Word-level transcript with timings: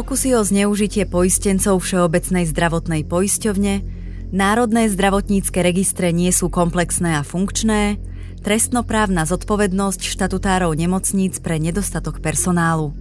pokusy 0.00 0.32
o 0.32 0.40
zneužitie 0.40 1.04
poistencov 1.04 1.84
Všeobecnej 1.84 2.48
zdravotnej 2.48 3.04
poisťovne, 3.04 3.84
národné 4.32 4.88
zdravotnícke 4.88 5.60
registre 5.60 6.08
nie 6.08 6.32
sú 6.32 6.48
komplexné 6.48 7.20
a 7.20 7.22
funkčné, 7.22 8.00
trestnoprávna 8.40 9.28
zodpovednosť 9.28 10.00
štatutárov 10.00 10.72
nemocníc 10.72 11.36
pre 11.44 11.60
nedostatok 11.60 12.24
personálu. 12.24 12.96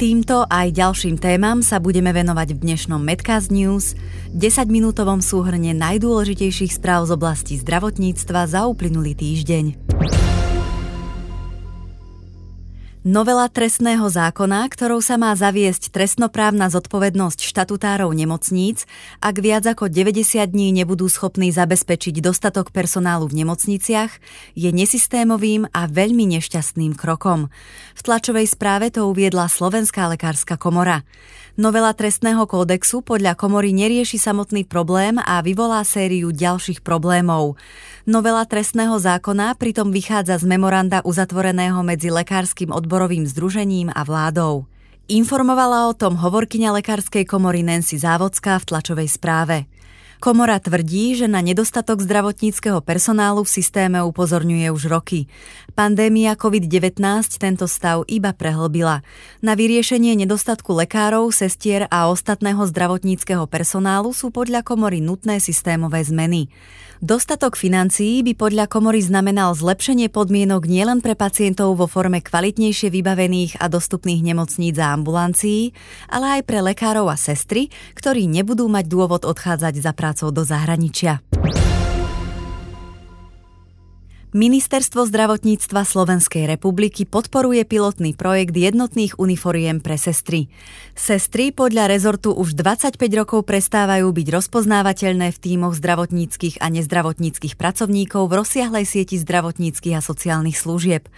Týmto 0.00 0.48
aj 0.48 0.72
ďalším 0.72 1.20
témam 1.20 1.60
sa 1.60 1.84
budeme 1.84 2.16
venovať 2.16 2.56
v 2.56 2.62
dnešnom 2.64 3.04
Medcast 3.04 3.52
News, 3.52 3.92
10-minútovom 4.32 5.20
súhrne 5.20 5.76
najdôležitejších 5.76 6.72
správ 6.72 7.12
z 7.12 7.12
oblasti 7.12 7.60
zdravotníctva 7.60 8.48
za 8.48 8.64
uplynulý 8.64 9.12
týždeň. 9.12 9.64
Novela 13.08 13.48
trestného 13.48 14.04
zákona, 14.04 14.68
ktorou 14.68 15.00
sa 15.00 15.16
má 15.16 15.32
zaviesť 15.32 15.88
trestnoprávna 15.88 16.68
zodpovednosť 16.68 17.40
štatutárov 17.40 18.12
nemocníc, 18.12 18.84
ak 19.24 19.40
viac 19.40 19.64
ako 19.64 19.88
90 19.88 20.44
dní 20.44 20.76
nebudú 20.76 21.08
schopní 21.08 21.48
zabezpečiť 21.48 22.20
dostatok 22.20 22.68
personálu 22.68 23.24
v 23.32 23.40
nemocniciach, 23.40 24.12
je 24.52 24.68
nesystémovým 24.76 25.72
a 25.72 25.88
veľmi 25.88 26.36
nešťastným 26.36 27.00
krokom. 27.00 27.48
V 27.96 28.00
tlačovej 28.04 28.44
správe 28.44 28.92
to 28.92 29.08
uviedla 29.08 29.48
Slovenská 29.48 30.12
lekárska 30.12 30.60
komora. 30.60 31.00
Novela 31.56 31.96
trestného 31.96 32.44
kódexu 32.44 33.00
podľa 33.00 33.40
komory 33.40 33.72
nerieši 33.72 34.20
samotný 34.20 34.68
problém 34.68 35.16
a 35.16 35.40
vyvolá 35.40 35.80
sériu 35.80 36.28
ďalších 36.28 36.84
problémov. 36.84 37.56
Novela 38.08 38.40
trestného 38.48 38.96
zákona 38.96 39.52
pritom 39.60 39.92
vychádza 39.92 40.40
z 40.40 40.48
memoranda 40.48 41.04
uzatvoreného 41.04 41.84
medzi 41.84 42.08
Lekárskym 42.08 42.72
odborovým 42.72 43.28
združením 43.28 43.92
a 43.92 44.00
vládou. 44.00 44.64
Informovala 45.12 45.84
o 45.84 45.92
tom 45.92 46.16
hovorkyňa 46.16 46.72
Lekárskej 46.80 47.28
komory 47.28 47.60
Nancy 47.60 48.00
Závodská 48.00 48.64
v 48.64 48.64
tlačovej 48.64 49.12
správe. 49.12 49.68
Komora 50.24 50.56
tvrdí, 50.56 51.20
že 51.20 51.28
na 51.28 51.44
nedostatok 51.44 52.00
zdravotníckého 52.02 52.80
personálu 52.80 53.44
v 53.44 53.54
systéme 53.60 54.00
upozorňuje 54.00 54.66
už 54.72 54.88
roky. 54.90 55.28
Pandémia 55.76 56.32
COVID-19 56.32 56.98
tento 57.36 57.68
stav 57.68 58.02
iba 58.10 58.32
prehlbila. 58.34 59.06
Na 59.44 59.52
vyriešenie 59.52 60.16
nedostatku 60.16 60.74
lekárov, 60.74 61.28
sestier 61.30 61.86
a 61.92 62.08
ostatného 62.10 62.64
zdravotníckého 62.66 63.44
personálu 63.46 64.10
sú 64.10 64.32
podľa 64.34 64.64
komory 64.64 64.98
nutné 64.98 65.44
systémové 65.44 66.02
zmeny. 66.02 66.50
Dostatok 66.98 67.54
financií 67.54 68.26
by 68.26 68.34
podľa 68.34 68.66
komory 68.66 68.98
znamenal 68.98 69.54
zlepšenie 69.54 70.10
podmienok 70.10 70.66
nielen 70.66 70.98
pre 70.98 71.14
pacientov 71.14 71.78
vo 71.78 71.86
forme 71.86 72.18
kvalitnejšie 72.18 72.90
vybavených 72.90 73.62
a 73.62 73.70
dostupných 73.70 74.18
nemocníc 74.26 74.74
a 74.82 74.98
ambulancií, 74.98 75.70
ale 76.10 76.42
aj 76.42 76.50
pre 76.50 76.58
lekárov 76.58 77.06
a 77.06 77.14
sestry, 77.14 77.70
ktorí 77.94 78.26
nebudú 78.26 78.66
mať 78.66 78.90
dôvod 78.90 79.22
odchádzať 79.30 79.78
za 79.78 79.94
prácou 79.94 80.34
do 80.34 80.42
zahraničia. 80.42 81.22
Ministerstvo 84.38 85.02
zdravotníctva 85.10 85.82
Slovenskej 85.82 86.46
republiky 86.46 87.02
podporuje 87.02 87.66
pilotný 87.66 88.14
projekt 88.14 88.54
jednotných 88.54 89.18
uniforiem 89.18 89.82
pre 89.82 89.98
sestry. 89.98 90.46
Sestry 90.94 91.50
podľa 91.50 91.90
rezortu 91.90 92.30
už 92.30 92.54
25 92.54 93.02
rokov 93.18 93.42
prestávajú 93.50 94.06
byť 94.06 94.26
rozpoznávateľné 94.30 95.34
v 95.34 95.38
tímoch 95.42 95.74
zdravotníckých 95.74 96.62
a 96.62 96.70
nezdravotníckých 96.70 97.58
pracovníkov 97.58 98.30
v 98.30 98.36
rozsiahlej 98.38 98.86
sieti 98.86 99.18
zdravotníckých 99.18 99.98
a 99.98 100.06
sociálnych 100.06 100.54
služieb. 100.54 101.10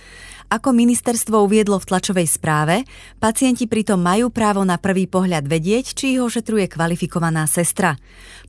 Ako 0.50 0.74
ministerstvo 0.74 1.46
uviedlo 1.46 1.78
v 1.78 1.86
tlačovej 1.86 2.26
správe, 2.26 2.82
pacienti 3.22 3.70
pritom 3.70 4.02
majú 4.02 4.34
právo 4.34 4.66
na 4.66 4.82
prvý 4.82 5.06
pohľad 5.06 5.46
vedieť, 5.46 5.94
či 5.94 6.18
ich 6.18 6.20
ošetruje 6.24 6.66
kvalifikovaná 6.66 7.46
sestra. 7.46 7.94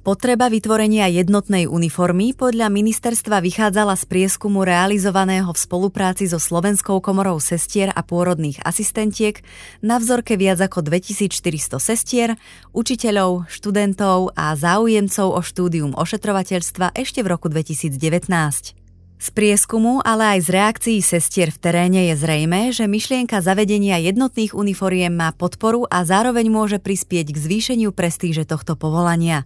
Potreba 0.01 0.49
vytvorenia 0.49 1.05
jednotnej 1.13 1.69
uniformy 1.69 2.33
podľa 2.33 2.73
ministerstva 2.73 3.37
vychádzala 3.45 3.93
z 3.93 4.09
prieskumu 4.09 4.60
realizovaného 4.63 5.49
v 5.51 5.59
spolupráci 5.59 6.29
so 6.29 6.39
Slovenskou 6.39 7.01
komorou 7.03 7.41
sestier 7.41 7.91
a 7.91 8.01
pôrodných 8.05 8.61
asistentiek 8.63 9.41
na 9.83 9.97
vzorke 9.97 10.37
viac 10.39 10.61
ako 10.61 10.85
2400 10.85 11.81
sestier, 11.81 12.39
učiteľov, 12.71 13.49
študentov 13.49 14.33
a 14.33 14.55
záujemcov 14.55 15.27
o 15.27 15.41
štúdium 15.43 15.91
ošetrovateľstva 15.97 16.93
ešte 16.97 17.25
v 17.25 17.27
roku 17.29 17.49
2019. 17.49 18.81
Z 19.21 19.29
prieskumu, 19.37 20.01
ale 20.01 20.33
aj 20.33 20.39
z 20.45 20.49
reakcií 20.49 20.99
sestier 21.05 21.53
v 21.53 21.61
teréne 21.61 22.09
je 22.09 22.17
zrejme, 22.17 22.73
že 22.73 22.89
myšlienka 22.89 23.37
zavedenia 23.45 24.01
jednotných 24.01 24.57
uniforiem 24.57 25.13
má 25.13 25.29
podporu 25.29 25.85
a 25.93 26.01
zároveň 26.01 26.49
môže 26.49 26.81
prispieť 26.81 27.29
k 27.29 27.37
zvýšeniu 27.37 27.93
prestíže 27.93 28.49
tohto 28.49 28.73
povolania, 28.73 29.45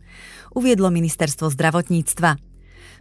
uviedlo 0.55 0.87
ministerstvo 0.95 1.51
zdravotníctva. 1.51 2.54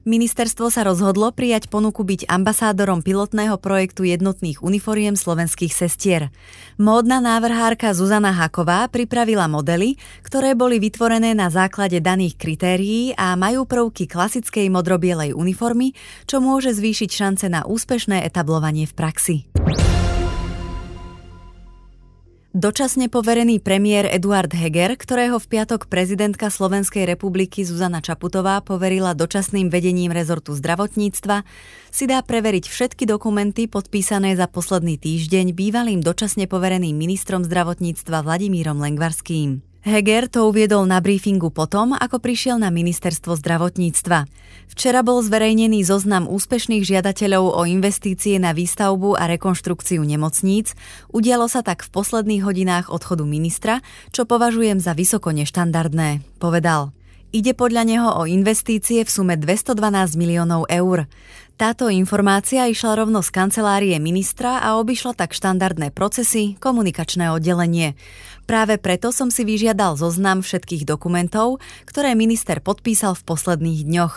Ministerstvo 0.04 0.68
sa 0.68 0.84
rozhodlo 0.84 1.32
prijať 1.32 1.72
ponuku 1.72 2.04
byť 2.04 2.28
ambasádorom 2.28 3.00
pilotného 3.00 3.56
projektu 3.56 4.04
jednotných 4.04 4.60
uniforiem 4.60 5.16
slovenských 5.16 5.72
sestier. 5.72 6.28
Módna 6.76 7.24
návrhárka 7.24 7.96
Zuzana 7.96 8.36
Haková 8.36 8.84
pripravila 8.92 9.48
modely, 9.48 9.96
ktoré 10.20 10.52
boli 10.52 10.76
vytvorené 10.76 11.32
na 11.32 11.48
základe 11.48 12.04
daných 12.04 12.36
kritérií 12.36 13.16
a 13.16 13.32
majú 13.32 13.64
prvky 13.64 14.04
klasickej 14.04 14.68
modrobielej 14.68 15.32
uniformy, 15.32 15.96
čo 16.28 16.44
môže 16.44 16.76
zvýšiť 16.76 17.08
šance 17.08 17.48
na 17.48 17.64
úspešné 17.64 18.28
etablovanie 18.28 18.84
v 18.84 18.92
praxi. 18.92 19.36
Dočasne 22.54 23.10
poverený 23.10 23.58
premiér 23.58 24.06
Eduard 24.14 24.54
Heger, 24.54 24.94
ktorého 24.94 25.42
v 25.42 25.46
piatok 25.58 25.90
prezidentka 25.90 26.54
Slovenskej 26.54 27.02
republiky 27.02 27.66
Zuzana 27.66 27.98
Čaputová 27.98 28.62
poverila 28.62 29.10
dočasným 29.10 29.66
vedením 29.66 30.14
rezortu 30.14 30.54
zdravotníctva, 30.54 31.42
si 31.90 32.06
dá 32.06 32.22
preveriť 32.22 32.70
všetky 32.70 33.10
dokumenty 33.10 33.66
podpísané 33.66 34.38
za 34.38 34.46
posledný 34.46 35.02
týždeň 35.02 35.50
bývalým 35.50 35.98
dočasne 35.98 36.46
povereným 36.46 36.94
ministrom 36.94 37.42
zdravotníctva 37.42 38.22
Vladimírom 38.22 38.78
Lengvarským. 38.78 39.73
Heger 39.84 40.32
to 40.32 40.48
uviedol 40.48 40.88
na 40.88 40.96
briefingu 41.04 41.52
potom, 41.52 41.92
ako 41.92 42.16
prišiel 42.16 42.56
na 42.56 42.72
ministerstvo 42.72 43.36
zdravotníctva. 43.36 44.24
Včera 44.72 45.04
bol 45.04 45.20
zverejnený 45.20 45.84
zoznam 45.84 46.24
úspešných 46.24 46.80
žiadateľov 46.80 47.52
o 47.52 47.62
investície 47.68 48.40
na 48.40 48.56
výstavbu 48.56 49.12
a 49.12 49.28
rekonštrukciu 49.28 50.00
nemocníc. 50.00 50.72
Udialo 51.12 51.52
sa 51.52 51.60
tak 51.60 51.84
v 51.84 51.92
posledných 51.92 52.48
hodinách 52.48 52.88
odchodu 52.88 53.28
ministra, 53.28 53.84
čo 54.08 54.24
považujem 54.24 54.80
za 54.80 54.96
vysoko 54.96 55.36
neštandardné, 55.36 56.40
povedal. 56.40 56.96
Ide 57.34 57.52
podľa 57.52 57.82
neho 57.84 58.08
o 58.14 58.30
investície 58.30 59.04
v 59.04 59.10
sume 59.10 59.36
212 59.36 59.76
miliónov 60.16 60.64
eur. 60.70 61.10
Táto 61.54 61.86
informácia 61.86 62.66
išla 62.66 62.98
rovno 62.98 63.22
z 63.22 63.30
kancelárie 63.30 63.94
ministra 64.02 64.58
a 64.58 64.74
obišla 64.82 65.14
tak 65.14 65.30
štandardné 65.30 65.94
procesy, 65.94 66.58
komunikačné 66.58 67.30
oddelenie. 67.30 67.94
Práve 68.42 68.74
preto 68.76 69.14
som 69.14 69.30
si 69.30 69.46
vyžiadal 69.46 69.94
zoznam 69.94 70.42
všetkých 70.42 70.82
dokumentov, 70.82 71.62
ktoré 71.86 72.18
minister 72.18 72.58
podpísal 72.58 73.14
v 73.14 73.22
posledných 73.22 73.86
dňoch. 73.86 74.14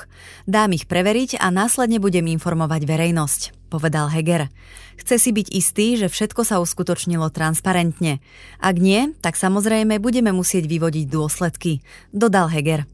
Dám 0.49 0.73
ich 0.73 0.89
preveriť 0.89 1.37
a 1.37 1.53
následne 1.53 2.01
budem 2.01 2.25
informovať 2.25 2.89
verejnosť 2.89 3.41
povedal 3.67 4.07
Heger. 4.07 4.47
Chce 4.95 5.19
si 5.19 5.29
byť 5.35 5.47
istý, 5.51 5.99
že 5.99 6.07
všetko 6.07 6.41
sa 6.47 6.63
uskutočnilo 6.63 7.29
transparentne. 7.29 8.23
Ak 8.63 8.79
nie, 8.79 9.13
tak 9.19 9.35
samozrejme 9.35 9.99
budeme 9.99 10.31
musieť 10.31 10.65
vyvodiť 10.65 11.05
dôsledky, 11.11 11.83
dodal 12.15 12.49
Heger. 12.49 12.87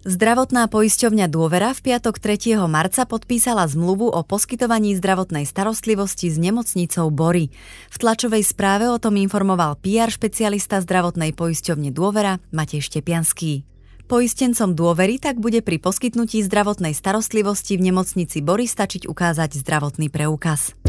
Zdravotná 0.00 0.64
poisťovňa 0.72 1.28
Dôvera 1.28 1.76
v 1.76 1.92
piatok 1.92 2.24
3. 2.24 2.56
marca 2.72 3.04
podpísala 3.04 3.68
zmluvu 3.68 4.08
o 4.08 4.24
poskytovaní 4.24 4.96
zdravotnej 4.96 5.44
starostlivosti 5.44 6.32
s 6.32 6.40
nemocnicou 6.40 7.12
Bory. 7.12 7.52
V 7.92 7.96
tlačovej 8.00 8.40
správe 8.40 8.88
o 8.88 8.96
tom 8.96 9.20
informoval 9.20 9.76
PR 9.76 10.08
špecialista 10.08 10.80
zdravotnej 10.80 11.36
poisťovne 11.36 11.92
Dôvera 11.92 12.40
Matej 12.48 12.80
Štepianský. 12.80 13.68
Poistencom 14.08 14.72
dôvery 14.72 15.20
tak 15.20 15.36
bude 15.36 15.60
pri 15.60 15.76
poskytnutí 15.76 16.40
zdravotnej 16.48 16.96
starostlivosti 16.96 17.76
v 17.76 17.92
nemocnici 17.92 18.40
Bory 18.40 18.64
stačiť 18.64 19.04
ukázať 19.04 19.60
zdravotný 19.60 20.08
preukaz. 20.08 20.80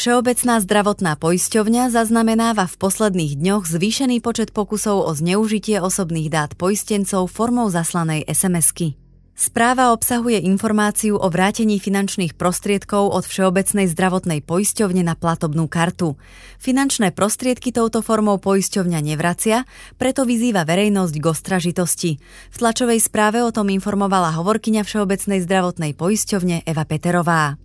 Všeobecná 0.00 0.64
zdravotná 0.64 1.12
poisťovňa 1.20 1.92
zaznamenáva 1.92 2.64
v 2.72 2.74
posledných 2.80 3.36
dňoch 3.36 3.68
zvýšený 3.68 4.24
počet 4.24 4.48
pokusov 4.48 4.96
o 4.96 5.12
zneužitie 5.12 5.76
osobných 5.76 6.32
dát 6.32 6.56
poistencov 6.56 7.28
formou 7.28 7.68
zaslanej 7.68 8.24
SMS-ky. 8.24 8.96
Správa 9.36 9.92
obsahuje 9.92 10.40
informáciu 10.40 11.20
o 11.20 11.28
vrátení 11.28 11.76
finančných 11.76 12.32
prostriedkov 12.32 13.12
od 13.12 13.28
Všeobecnej 13.28 13.92
zdravotnej 13.92 14.40
poisťovne 14.40 15.04
na 15.04 15.20
platobnú 15.20 15.68
kartu. 15.68 16.16
Finančné 16.56 17.12
prostriedky 17.12 17.68
touto 17.68 18.00
formou 18.00 18.40
poisťovňa 18.40 19.04
nevracia, 19.04 19.68
preto 20.00 20.24
vyzýva 20.24 20.64
verejnosť 20.64 21.14
k 21.20 21.24
ostražitosti. 21.28 22.10
V 22.48 22.56
tlačovej 22.56 23.04
správe 23.04 23.44
o 23.44 23.52
tom 23.52 23.68
informovala 23.68 24.32
hovorkyňa 24.40 24.80
Všeobecnej 24.80 25.44
zdravotnej 25.44 25.92
poisťovne 25.92 26.64
Eva 26.64 26.88
Peterová. 26.88 27.60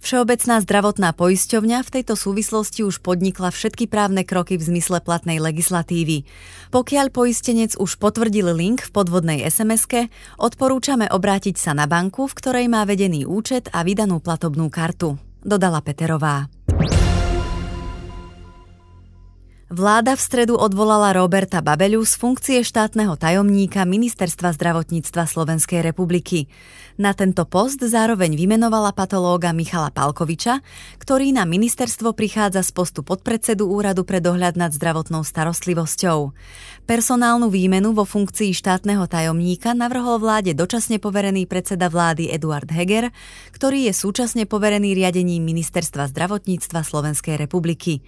Všeobecná 0.00 0.64
zdravotná 0.64 1.12
poisťovňa 1.12 1.84
v 1.84 1.92
tejto 1.92 2.16
súvislosti 2.16 2.80
už 2.88 3.04
podnikla 3.04 3.52
všetky 3.52 3.84
právne 3.84 4.24
kroky 4.24 4.56
v 4.56 4.64
zmysle 4.64 5.04
platnej 5.04 5.44
legislatívy. 5.44 6.24
Pokiaľ 6.72 7.12
poistenec 7.12 7.76
už 7.76 8.00
potvrdil 8.00 8.48
link 8.56 8.80
v 8.80 8.90
podvodnej 8.96 9.44
sms 9.44 10.08
odporúčame 10.40 11.04
obrátiť 11.04 11.60
sa 11.60 11.76
na 11.76 11.84
banku, 11.84 12.24
v 12.24 12.36
ktorej 12.36 12.66
má 12.72 12.88
vedený 12.88 13.28
účet 13.28 13.68
a 13.76 13.84
vydanú 13.84 14.24
platobnú 14.24 14.72
kartu, 14.72 15.20
dodala 15.44 15.84
Peterová. 15.84 16.48
Vláda 19.70 20.18
v 20.18 20.26
stredu 20.26 20.58
odvolala 20.58 21.14
Roberta 21.14 21.62
Babeľu 21.62 22.02
z 22.02 22.18
funkcie 22.18 22.58
štátneho 22.66 23.14
tajomníka 23.14 23.86
Ministerstva 23.86 24.50
zdravotníctva 24.58 25.30
Slovenskej 25.30 25.86
republiky. 25.86 26.50
Na 26.98 27.14
tento 27.14 27.46
post 27.46 27.78
zároveň 27.78 28.34
vymenovala 28.34 28.90
patológa 28.90 29.54
Michala 29.54 29.94
Palkoviča, 29.94 30.58
ktorý 30.98 31.30
na 31.30 31.46
ministerstvo 31.46 32.18
prichádza 32.18 32.66
z 32.66 32.74
postu 32.74 33.06
podpredsedu 33.06 33.62
Úradu 33.62 34.02
pre 34.02 34.18
dohľad 34.18 34.58
nad 34.58 34.74
zdravotnou 34.74 35.22
starostlivosťou. 35.22 36.34
Personálnu 36.90 37.46
výmenu 37.46 37.94
vo 37.94 38.02
funkcii 38.02 38.50
štátneho 38.50 39.06
tajomníka 39.06 39.70
navrhol 39.78 40.18
vláde 40.18 40.50
dočasne 40.50 40.98
poverený 40.98 41.46
predseda 41.46 41.86
vlády 41.86 42.26
Eduard 42.34 42.66
Heger, 42.66 43.14
ktorý 43.54 43.86
je 43.86 43.94
súčasne 43.94 44.50
poverený 44.50 44.98
riadením 44.98 45.46
Ministerstva 45.46 46.10
zdravotníctva 46.10 46.82
Slovenskej 46.82 47.38
republiky. 47.38 48.02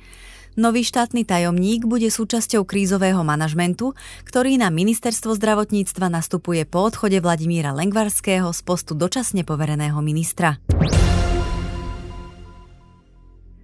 Nový 0.52 0.84
štátny 0.84 1.25
tajomník 1.25 1.88
bude 1.88 2.12
súčasťou 2.12 2.69
krízového 2.69 3.25
manažmentu, 3.25 3.96
ktorý 4.28 4.60
na 4.60 4.69
ministerstvo 4.69 5.32
zdravotníctva 5.40 6.12
nastupuje 6.12 6.69
po 6.69 6.84
odchode 6.84 7.16
Vladimíra 7.25 7.72
Lengvarského 7.72 8.52
z 8.52 8.60
postu 8.60 8.93
dočasne 8.93 9.49
povereného 9.49 9.96
ministra. 10.04 10.60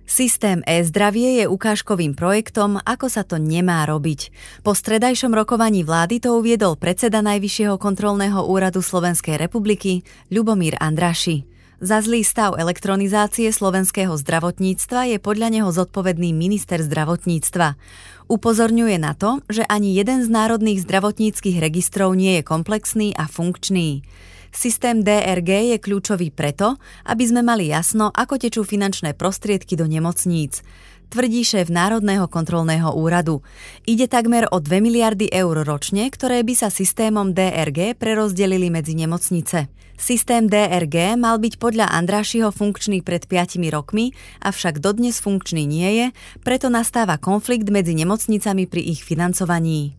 Systém 0.08 0.64
e-zdravie 0.64 1.44
je 1.44 1.44
ukážkovým 1.44 2.16
projektom, 2.16 2.80
ako 2.80 3.12
sa 3.12 3.20
to 3.20 3.36
nemá 3.36 3.84
robiť. 3.84 4.32
Po 4.64 4.72
stredajšom 4.72 5.36
rokovaní 5.36 5.84
vlády 5.84 6.24
to 6.24 6.40
uviedol 6.40 6.80
predseda 6.80 7.20
Najvyššieho 7.20 7.76
kontrolného 7.76 8.48
úradu 8.48 8.80
Slovenskej 8.80 9.36
republiky 9.36 10.08
Ľubomír 10.32 10.80
Andraši. 10.80 11.57
Za 11.78 12.02
zlý 12.02 12.26
stav 12.26 12.58
elektronizácie 12.58 13.54
slovenského 13.54 14.10
zdravotníctva 14.18 15.14
je 15.14 15.22
podľa 15.22 15.48
neho 15.54 15.70
zodpovedný 15.70 16.34
minister 16.34 16.82
zdravotníctva. 16.82 17.78
Upozorňuje 18.26 18.98
na 18.98 19.14
to, 19.14 19.38
že 19.46 19.62
ani 19.62 19.94
jeden 19.94 20.26
z 20.26 20.28
národných 20.28 20.82
zdravotníckých 20.82 21.62
registrov 21.62 22.18
nie 22.18 22.34
je 22.34 22.42
komplexný 22.42 23.14
a 23.14 23.30
funkčný. 23.30 24.02
Systém 24.50 25.06
DRG 25.06 25.70
je 25.70 25.78
kľúčový 25.78 26.34
preto, 26.34 26.82
aby 27.06 27.22
sme 27.22 27.46
mali 27.46 27.70
jasno, 27.70 28.10
ako 28.10 28.42
tečú 28.42 28.66
finančné 28.66 29.14
prostriedky 29.14 29.78
do 29.78 29.86
nemocníc 29.86 30.66
tvrdí 31.10 31.44
šéf 31.44 31.68
Národného 31.68 32.30
kontrolného 32.30 32.94
úradu. 32.94 33.42
Ide 33.84 34.06
takmer 34.06 34.46
o 34.48 34.62
2 34.62 34.80
miliardy 34.80 35.28
eur 35.34 35.66
ročne, 35.66 36.06
ktoré 36.08 36.46
by 36.46 36.54
sa 36.54 36.68
systémom 36.70 37.34
DRG 37.34 37.98
prerozdelili 37.98 38.70
medzi 38.70 38.94
nemocnice. 38.94 39.68
Systém 39.98 40.46
DRG 40.46 41.18
mal 41.18 41.42
byť 41.42 41.58
podľa 41.58 41.90
Andrášiho 41.90 42.54
funkčný 42.54 43.02
pred 43.02 43.26
5 43.26 43.58
rokmi, 43.74 44.14
avšak 44.46 44.78
dodnes 44.78 45.18
funkčný 45.18 45.66
nie 45.66 45.90
je, 45.98 46.06
preto 46.46 46.70
nastáva 46.70 47.18
konflikt 47.18 47.66
medzi 47.66 47.98
nemocnicami 47.98 48.70
pri 48.70 48.94
ich 48.94 49.02
financovaní. 49.02 49.97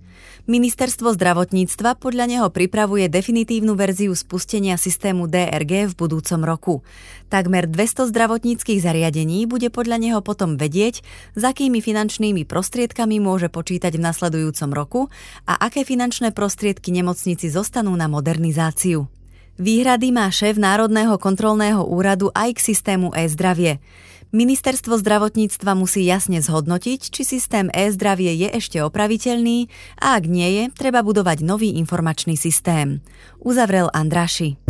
Ministerstvo 0.50 1.14
zdravotníctva 1.14 2.00
podľa 2.00 2.26
neho 2.26 2.48
pripravuje 2.50 3.06
definitívnu 3.06 3.78
verziu 3.78 4.16
spustenia 4.18 4.80
systému 4.82 5.30
DRG 5.30 5.92
v 5.92 5.94
budúcom 5.94 6.42
roku. 6.42 6.74
Takmer 7.30 7.70
200 7.70 8.10
zdravotníckých 8.10 8.82
zariadení 8.82 9.46
bude 9.46 9.70
podľa 9.70 10.02
neho 10.02 10.20
potom 10.26 10.58
vedieť, 10.58 11.06
s 11.38 11.42
akými 11.46 11.80
finančnými 11.84 12.50
prostriedkami 12.50 13.22
môže 13.22 13.54
počítať 13.54 13.94
v 13.96 14.06
nasledujúcom 14.06 14.70
roku 14.74 15.02
a 15.46 15.60
aké 15.62 15.86
finančné 15.86 16.34
prostriedky 16.34 16.90
nemocnici 16.90 17.48
zostanú 17.54 17.94
na 17.94 18.10
modernizáciu. 18.10 19.06
Výhrady 19.60 20.16
má 20.16 20.32
šéf 20.32 20.56
Národného 20.56 21.20
kontrolného 21.20 21.84
úradu 21.84 22.32
aj 22.32 22.56
k 22.56 22.72
systému 22.72 23.12
e-zdravie. 23.12 23.84
Ministerstvo 24.30 25.02
zdravotníctva 25.02 25.74
musí 25.74 26.06
jasne 26.06 26.38
zhodnotiť, 26.38 27.02
či 27.10 27.26
systém 27.26 27.66
e-zdravie 27.74 28.30
je 28.38 28.62
ešte 28.62 28.78
opraviteľný 28.78 29.74
a 29.98 30.22
ak 30.22 30.30
nie 30.30 30.46
je, 30.54 30.64
treba 30.70 31.02
budovať 31.02 31.42
nový 31.42 31.74
informačný 31.82 32.38
systém. 32.38 33.02
Uzavrel 33.42 33.90
Andraši. 33.90 34.62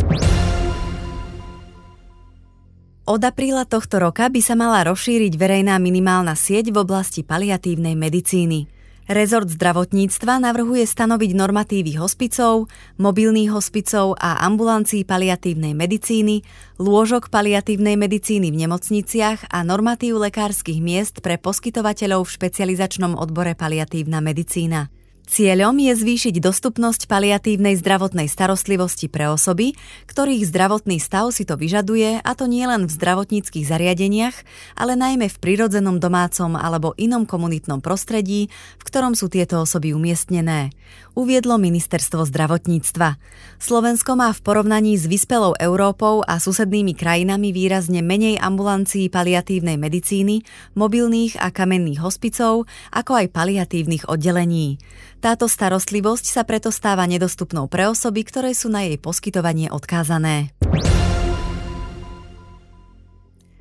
Od 3.04 3.20
apríla 3.20 3.68
tohto 3.68 4.00
roka 4.00 4.32
by 4.32 4.40
sa 4.40 4.56
mala 4.56 4.80
rozšíriť 4.88 5.36
verejná 5.36 5.76
minimálna 5.76 6.32
sieť 6.32 6.72
v 6.72 6.80
oblasti 6.80 7.20
paliatívnej 7.20 7.92
medicíny. 8.00 8.79
Rezort 9.10 9.50
zdravotníctva 9.50 10.38
navrhuje 10.38 10.86
stanoviť 10.86 11.34
normatívy 11.34 11.98
hospicov, 11.98 12.70
mobilných 12.94 13.50
hospicov 13.50 14.14
a 14.14 14.38
ambulancií 14.46 15.02
paliatívnej 15.02 15.74
medicíny, 15.74 16.46
lôžok 16.78 17.26
paliatívnej 17.26 17.98
medicíny 17.98 18.54
v 18.54 18.60
nemocniciach 18.62 19.50
a 19.50 19.66
normatív 19.66 20.14
lekárskych 20.22 20.78
miest 20.78 21.26
pre 21.26 21.42
poskytovateľov 21.42 22.22
v 22.22 22.34
špecializačnom 22.38 23.18
odbore 23.18 23.58
paliatívna 23.58 24.22
medicína. 24.22 24.94
Cieľom 25.30 25.78
je 25.78 25.94
zvýšiť 25.94 26.42
dostupnosť 26.42 27.06
paliatívnej 27.06 27.78
zdravotnej 27.78 28.26
starostlivosti 28.26 29.06
pre 29.06 29.30
osoby, 29.30 29.78
ktorých 30.10 30.42
zdravotný 30.42 30.98
stav 30.98 31.30
si 31.30 31.46
to 31.46 31.54
vyžaduje, 31.54 32.18
a 32.18 32.30
to 32.34 32.50
nielen 32.50 32.90
v 32.90 32.94
zdravotníckých 32.98 33.62
zariadeniach, 33.62 34.34
ale 34.74 34.98
najmä 34.98 35.30
v 35.30 35.38
prirodzenom 35.38 36.02
domácom 36.02 36.58
alebo 36.58 36.98
inom 36.98 37.30
komunitnom 37.30 37.78
prostredí, 37.78 38.50
v 38.50 38.82
ktorom 38.82 39.14
sú 39.14 39.30
tieto 39.30 39.62
osoby 39.62 39.94
umiestnené 39.94 40.74
uviedlo 41.14 41.58
ministerstvo 41.58 42.24
zdravotníctva. 42.26 43.18
Slovensko 43.60 44.16
má 44.16 44.30
v 44.32 44.40
porovnaní 44.40 44.96
s 44.96 45.04
vyspelou 45.04 45.52
Európou 45.58 46.22
a 46.24 46.38
susednými 46.38 46.96
krajinami 46.96 47.52
výrazne 47.52 48.00
menej 48.00 48.38
ambulancií 48.40 49.10
paliatívnej 49.12 49.76
medicíny, 49.76 50.46
mobilných 50.78 51.36
a 51.38 51.52
kamenných 51.52 52.00
hospicov, 52.00 52.64
ako 52.94 53.12
aj 53.20 53.26
paliatívnych 53.34 54.08
oddelení. 54.08 54.80
Táto 55.20 55.52
starostlivosť 55.52 56.32
sa 56.32 56.48
preto 56.48 56.72
stáva 56.72 57.04
nedostupnou 57.04 57.68
pre 57.68 57.84
osoby, 57.92 58.24
ktoré 58.24 58.56
sú 58.56 58.72
na 58.72 58.88
jej 58.88 58.96
poskytovanie 58.96 59.68
odkázané. 59.68 60.56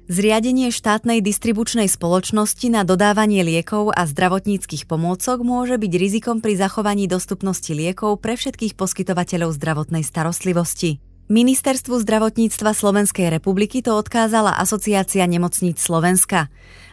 Zriadenie 0.08 0.72
štátnej 0.72 1.20
distribučnej 1.20 1.92
spoločnosti 1.92 2.64
na 2.72 2.88
dodávanie 2.88 3.44
liekov 3.44 3.92
a 3.92 4.08
zdravotníckých 4.08 4.88
pomôcok 4.88 5.44
môže 5.44 5.76
byť 5.76 5.92
rizikom 6.00 6.40
pri 6.40 6.58
zachovaní 6.58 7.12
dostupnosti 7.12 7.70
liekov 7.76 8.24
pre 8.24 8.40
všetkých 8.40 8.80
poskytovateľov 8.80 9.54
zdravotnej 9.54 10.02
starostlivosti. 10.08 11.04
Ministerstvu 11.30 12.02
zdravotníctva 12.02 12.74
Slovenskej 12.74 13.30
republiky 13.30 13.86
to 13.86 13.94
odkázala 13.94 14.58
Asociácia 14.58 15.22
nemocníc 15.30 15.78
Slovenska. 15.78 16.50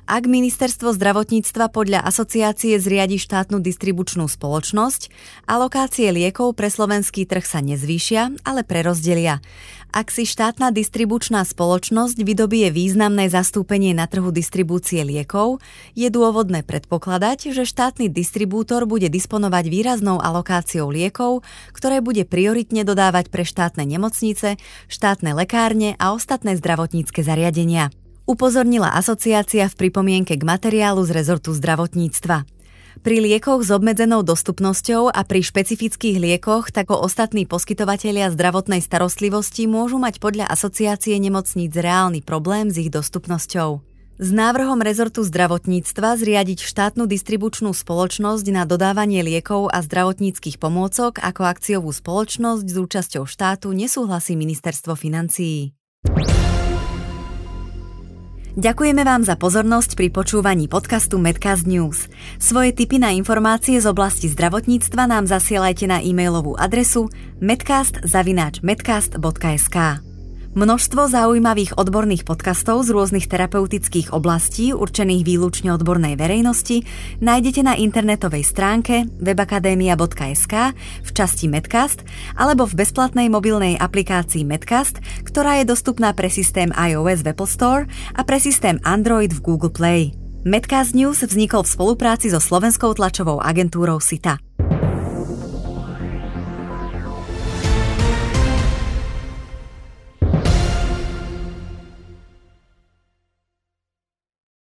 Ak 0.06 0.30
ministerstvo 0.30 0.94
zdravotníctva 0.94 1.66
podľa 1.66 1.98
asociácie 2.06 2.78
zriadi 2.78 3.18
štátnu 3.18 3.58
distribučnú 3.58 4.30
spoločnosť, 4.30 5.10
alokácie 5.50 6.14
liekov 6.14 6.54
pre 6.54 6.70
slovenský 6.70 7.26
trh 7.26 7.42
sa 7.42 7.58
nezvýšia, 7.58 8.38
ale 8.46 8.62
prerozdelia. 8.62 9.42
Ak 9.90 10.14
si 10.14 10.22
štátna 10.22 10.70
distribučná 10.70 11.42
spoločnosť 11.42 12.22
vydobie 12.22 12.70
významné 12.70 13.26
zastúpenie 13.26 13.98
na 13.98 14.06
trhu 14.06 14.30
distribúcie 14.30 15.02
liekov, 15.02 15.58
je 15.98 16.06
dôvodné 16.06 16.62
predpokladať, 16.62 17.50
že 17.50 17.66
štátny 17.66 18.06
distribútor 18.06 18.86
bude 18.86 19.10
disponovať 19.10 19.66
výraznou 19.66 20.22
alokáciou 20.22 20.86
liekov, 20.86 21.42
ktoré 21.74 21.98
bude 21.98 22.22
prioritne 22.22 22.86
dodávať 22.86 23.26
pre 23.26 23.42
štátne 23.42 23.82
nemocnice, 23.82 24.54
štátne 24.86 25.34
lekárne 25.34 25.98
a 25.98 26.14
ostatné 26.14 26.54
zdravotnícke 26.54 27.26
zariadenia 27.26 27.90
upozornila 28.26 28.92
asociácia 28.92 29.70
v 29.70 29.78
pripomienke 29.78 30.34
k 30.36 30.42
materiálu 30.42 31.06
z 31.06 31.10
rezortu 31.14 31.54
zdravotníctva. 31.54 32.44
Pri 33.06 33.22
liekoch 33.22 33.62
s 33.62 33.70
obmedzenou 33.70 34.26
dostupnosťou 34.26 35.12
a 35.12 35.20
pri 35.22 35.44
špecifických 35.44 36.16
liekoch 36.18 36.74
tako 36.74 36.98
ostatní 36.98 37.46
poskytovatelia 37.46 38.32
zdravotnej 38.34 38.82
starostlivosti 38.82 39.70
môžu 39.70 40.02
mať 40.02 40.18
podľa 40.18 40.50
asociácie 40.50 41.14
nemocníc 41.20 41.76
reálny 41.76 42.24
problém 42.24 42.72
s 42.72 42.80
ich 42.80 42.90
dostupnosťou. 42.90 43.84
S 44.16 44.32
návrhom 44.32 44.80
rezortu 44.80 45.20
zdravotníctva 45.28 46.16
zriadiť 46.16 46.64
štátnu 46.64 47.04
distribučnú 47.04 47.76
spoločnosť 47.76 48.48
na 48.48 48.64
dodávanie 48.64 49.20
liekov 49.20 49.68
a 49.68 49.84
zdravotníckých 49.84 50.56
pomôcok 50.56 51.20
ako 51.20 51.42
akciovú 51.44 51.92
spoločnosť 51.92 52.64
s 52.64 52.76
účasťou 52.80 53.28
štátu 53.28 53.76
nesúhlasí 53.76 54.32
ministerstvo 54.32 54.96
financií. 54.96 55.76
Ďakujeme 58.56 59.04
vám 59.04 59.20
za 59.20 59.36
pozornosť 59.36 60.00
pri 60.00 60.08
počúvaní 60.08 60.64
podcastu 60.64 61.20
Medcast 61.20 61.68
News. 61.68 62.08
Svoje 62.40 62.72
tipy 62.72 62.96
na 62.96 63.12
informácie 63.12 63.76
z 63.76 63.84
oblasti 63.84 64.32
zdravotníctva 64.32 65.12
nám 65.12 65.28
zasielajte 65.28 65.84
na 65.84 66.00
e-mailovú 66.00 66.56
adresu 66.56 67.12
medcast.medcast.sk. 67.44 70.05
Množstvo 70.56 71.12
zaujímavých 71.12 71.76
odborných 71.76 72.24
podcastov 72.24 72.80
z 72.88 72.96
rôznych 72.96 73.28
terapeutických 73.28 74.16
oblastí 74.16 74.72
určených 74.72 75.20
výlučne 75.20 75.68
odbornej 75.76 76.16
verejnosti 76.16 76.80
nájdete 77.20 77.60
na 77.60 77.76
internetovej 77.76 78.40
stránke 78.40 79.04
webakademia.sk 79.20 80.72
v 81.04 81.10
časti 81.12 81.52
Medcast 81.52 82.08
alebo 82.40 82.64
v 82.64 82.72
bezplatnej 82.72 83.28
mobilnej 83.28 83.76
aplikácii 83.76 84.48
Medcast, 84.48 84.96
ktorá 85.28 85.60
je 85.60 85.68
dostupná 85.68 86.16
pre 86.16 86.32
systém 86.32 86.72
iOS 86.72 87.20
v 87.20 87.36
Apple 87.36 87.52
Store 87.52 87.84
a 88.16 88.24
pre 88.24 88.40
systém 88.40 88.80
Android 88.80 89.36
v 89.36 89.44
Google 89.44 89.76
Play. 89.76 90.16
Medcast 90.48 90.96
News 90.96 91.20
vznikol 91.20 91.68
v 91.68 91.72
spolupráci 91.76 92.32
so 92.32 92.40
slovenskou 92.40 92.96
tlačovou 92.96 93.44
agentúrou 93.44 94.00
SITA. 94.00 94.45